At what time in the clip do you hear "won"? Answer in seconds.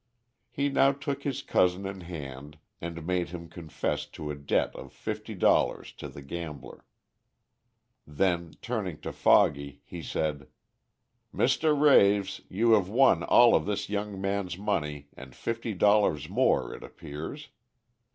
12.89-13.21